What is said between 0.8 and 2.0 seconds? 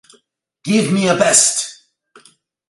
me a vest!